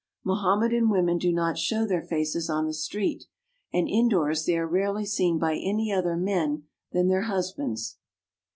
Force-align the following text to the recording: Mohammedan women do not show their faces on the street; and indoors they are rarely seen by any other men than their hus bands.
Mohammedan 0.23 0.89
women 0.89 1.19
do 1.19 1.31
not 1.31 1.59
show 1.59 1.85
their 1.85 2.01
faces 2.01 2.49
on 2.49 2.65
the 2.65 2.73
street; 2.73 3.25
and 3.71 3.87
indoors 3.87 4.45
they 4.45 4.57
are 4.57 4.65
rarely 4.65 5.05
seen 5.05 5.37
by 5.37 5.53
any 5.55 5.93
other 5.93 6.17
men 6.17 6.63
than 6.91 7.07
their 7.07 7.25
hus 7.25 7.51
bands. 7.53 7.99